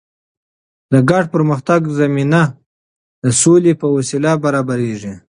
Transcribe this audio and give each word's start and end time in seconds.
د 0.91 0.93
ګډ 1.09 1.23
پرمختګ 1.35 1.81
زمینه 1.99 2.41
د 3.23 3.25
سولې 3.41 3.73
په 3.81 3.87
وسیله 3.95 4.31
برابریږي. 4.43 5.13